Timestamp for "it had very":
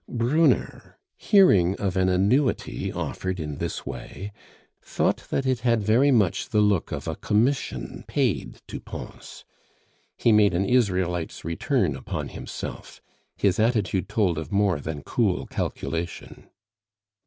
5.45-6.09